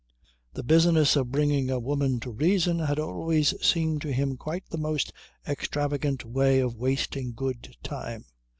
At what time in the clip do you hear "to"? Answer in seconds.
2.21-2.31, 4.01-4.11